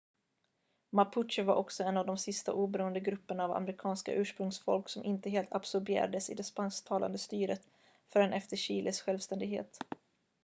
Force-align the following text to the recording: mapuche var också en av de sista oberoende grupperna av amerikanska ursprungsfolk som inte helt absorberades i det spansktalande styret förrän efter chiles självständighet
mapuche 0.91 1.43
var 1.43 1.55
också 1.55 1.83
en 1.83 1.97
av 1.97 2.05
de 2.05 2.17
sista 2.17 2.53
oberoende 2.53 2.99
grupperna 2.99 3.43
av 3.45 3.51
amerikanska 3.51 4.13
ursprungsfolk 4.13 4.89
som 4.89 5.03
inte 5.03 5.29
helt 5.29 5.53
absorberades 5.53 6.29
i 6.29 6.33
det 6.35 6.43
spansktalande 6.43 7.17
styret 7.17 7.67
förrän 8.09 8.33
efter 8.33 8.57
chiles 8.57 9.01
självständighet 9.01 9.79